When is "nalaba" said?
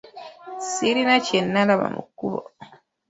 1.43-1.87